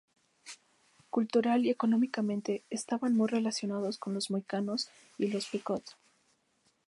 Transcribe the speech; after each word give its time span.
Cultural 1.11 1.63
y 1.63 1.69
económicamente, 1.69 2.63
estaban 2.71 3.15
muy 3.15 3.27
relacionados 3.29 3.99
con 3.99 4.15
los 4.15 4.31
mohicanos 4.31 4.89
y 5.19 5.27
los 5.27 5.45
pequot. 5.45 5.83